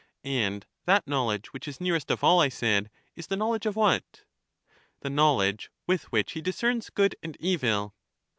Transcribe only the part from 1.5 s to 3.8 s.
which is nearest of all, I said, is the knowledge of